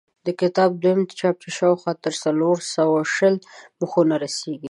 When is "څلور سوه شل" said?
2.23-3.35